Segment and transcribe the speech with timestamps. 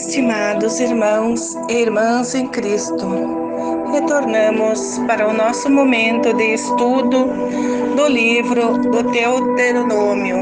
[0.00, 3.04] Estimados irmãos e irmãs em Cristo,
[3.92, 7.26] retornamos para o nosso momento de estudo
[7.96, 10.36] do livro do Deuteronômio.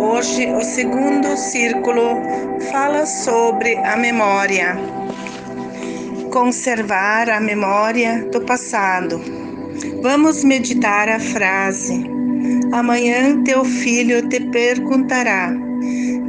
[0.00, 2.20] Hoje, o segundo círculo
[2.72, 4.76] fala sobre a memória.
[6.32, 9.22] Conservar a memória do passado.
[10.02, 12.04] Vamos meditar a frase:
[12.72, 15.54] Amanhã teu filho te perguntará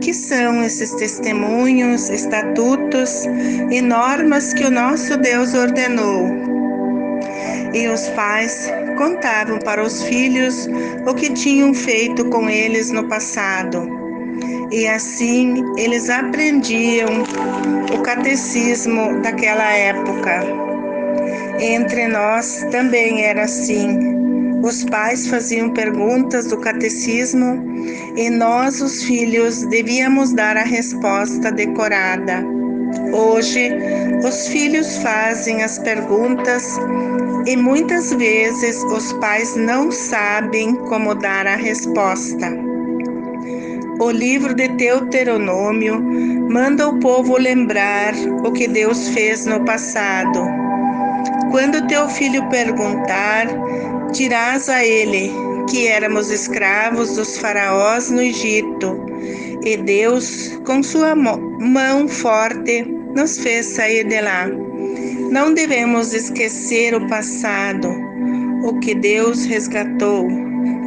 [0.06, 3.26] que são esses testemunhos, estatutos
[3.72, 6.30] e normas que o nosso Deus ordenou.
[7.74, 10.70] E os pais contavam para os filhos
[11.08, 13.90] o que tinham feito com eles no passado.
[14.72, 17.24] E assim eles aprendiam
[17.92, 20.44] o catecismo daquela época.
[21.60, 24.25] Entre nós também era assim.
[24.66, 27.64] Os pais faziam perguntas do catecismo
[28.16, 32.44] e nós, os filhos, devíamos dar a resposta decorada.
[33.14, 33.70] Hoje,
[34.28, 36.80] os filhos fazem as perguntas
[37.46, 42.52] e muitas vezes os pais não sabem como dar a resposta.
[44.00, 46.02] O livro de Deuteronômio
[46.50, 50.44] manda o povo lembrar o que Deus fez no passado.
[51.52, 53.48] Quando teu filho perguntar,
[54.12, 55.32] dirás a ele
[55.70, 59.06] que éramos escravos dos faraós no Egito,
[59.64, 62.84] e Deus, com sua mão forte,
[63.16, 64.48] nos fez sair de lá.
[65.32, 67.90] Não devemos esquecer o passado,
[68.64, 70.28] o que Deus resgatou,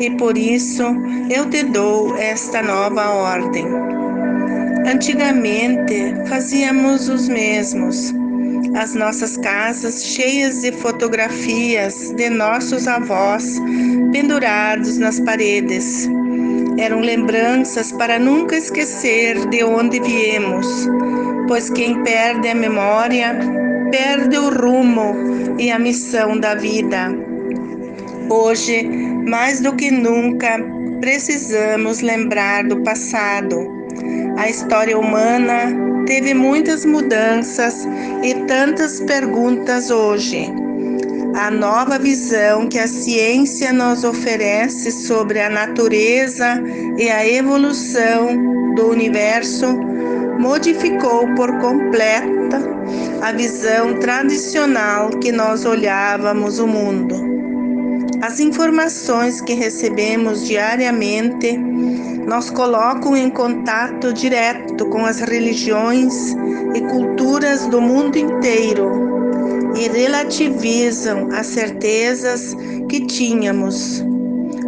[0.00, 0.84] e por isso
[1.28, 3.66] eu te dou esta nova ordem.
[4.86, 8.14] Antigamente fazíamos os mesmos
[8.74, 13.60] as nossas casas cheias de fotografias de nossos avós
[14.12, 16.08] pendurados nas paredes.
[16.78, 20.88] Eram lembranças para nunca esquecer de onde viemos,
[21.48, 23.36] pois quem perde a memória
[23.90, 25.14] perde o rumo
[25.58, 27.10] e a missão da vida.
[28.30, 28.86] Hoje,
[29.26, 30.58] mais do que nunca,
[31.00, 33.66] precisamos lembrar do passado.
[34.36, 37.86] A história humana teve muitas mudanças
[38.22, 40.50] e tantas perguntas hoje.
[41.36, 46.62] A nova visão que a ciência nos oferece sobre a natureza
[46.96, 49.66] e a evolução do universo
[50.38, 52.58] modificou por completa
[53.20, 57.27] a visão tradicional que nós olhávamos o mundo.
[58.20, 66.34] As informações que recebemos diariamente nos colocam em contato direto com as religiões
[66.74, 72.56] e culturas do mundo inteiro e relativizam as certezas
[72.88, 74.04] que tínhamos.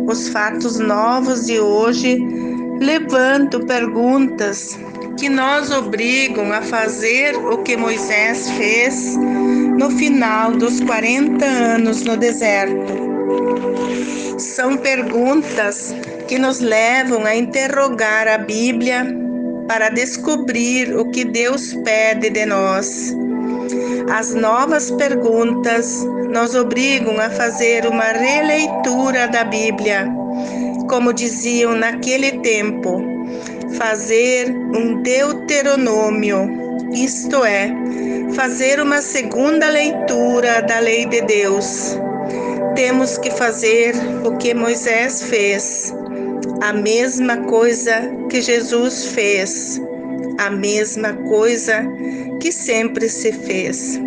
[0.07, 2.19] Os fatos novos de hoje
[2.81, 4.79] levantam perguntas
[5.19, 9.17] que nos obrigam a fazer o que Moisés fez
[9.77, 13.10] no final dos 40 anos no deserto.
[14.39, 15.95] São perguntas
[16.29, 19.07] que nos levam a interrogar a Bíblia
[19.67, 23.15] para descobrir o que Deus pede de nós.
[24.13, 30.09] As novas perguntas nos obrigam a fazer uma releitura da Bíblia,
[30.89, 33.03] como diziam naquele tempo,
[33.79, 36.49] fazer um deuteronômio,
[36.93, 37.73] isto é,
[38.35, 41.97] fazer uma segunda leitura da lei de Deus.
[42.75, 43.95] Temos que fazer
[44.25, 45.95] o que Moisés fez,
[46.63, 48.01] a mesma coisa
[48.31, 49.81] que Jesus fez,
[50.39, 51.85] a mesma coisa
[52.41, 54.01] que sempre se fez.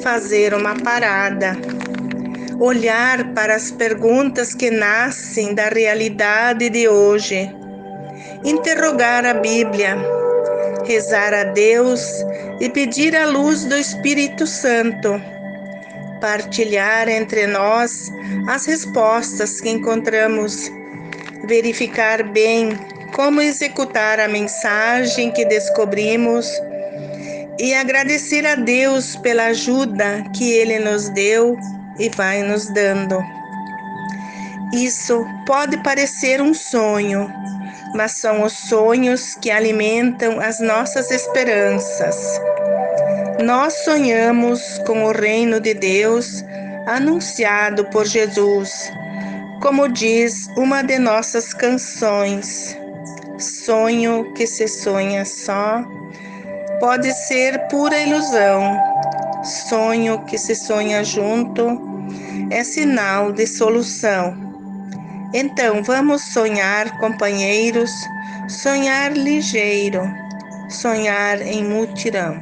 [0.00, 1.56] Fazer uma parada,
[2.58, 7.54] olhar para as perguntas que nascem da realidade de hoje,
[8.44, 9.96] interrogar a Bíblia,
[10.84, 12.24] rezar a Deus
[12.60, 15.33] e pedir a luz do Espírito Santo,
[16.24, 18.10] partilhar entre nós
[18.48, 20.72] as respostas que encontramos
[21.46, 22.70] verificar bem
[23.14, 26.50] como executar a mensagem que descobrimos
[27.60, 31.58] e agradecer a Deus pela ajuda que Ele nos deu
[31.98, 33.22] e vai nos dando.
[34.72, 37.30] Isso pode parecer um sonho,
[37.94, 42.40] mas são os sonhos que alimentam as nossas esperanças.
[43.42, 46.44] Nós sonhamos com o reino de Deus
[46.86, 48.92] anunciado por Jesus
[49.64, 52.76] como diz uma de nossas canções,
[53.38, 55.82] sonho que se sonha só
[56.80, 58.78] pode ser pura ilusão.
[59.42, 61.80] Sonho que se sonha junto
[62.50, 64.36] é sinal de solução.
[65.32, 67.90] Então vamos sonhar, companheiros,
[68.48, 70.02] sonhar ligeiro,
[70.68, 72.38] sonhar em mutirão.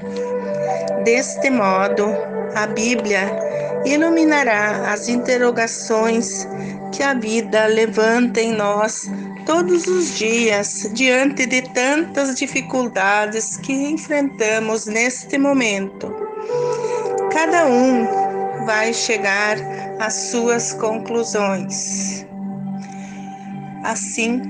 [1.05, 2.15] Deste modo,
[2.55, 3.37] a Bíblia
[3.85, 6.47] iluminará as interrogações
[6.93, 9.11] que a vida levanta em nós
[9.45, 16.15] todos os dias diante de tantas dificuldades que enfrentamos neste momento.
[17.33, 18.07] Cada um
[18.65, 19.57] vai chegar
[19.99, 22.25] às suas conclusões.
[23.83, 24.41] Assim,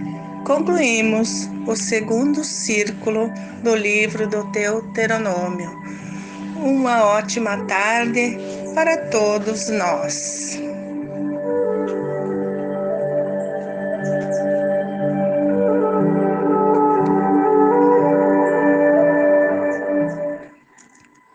[0.45, 3.31] concluímos o segundo círculo
[3.63, 6.02] do livro do Deuteronômio.
[6.63, 8.39] Uma ótima tarde
[8.73, 10.72] para todos nós.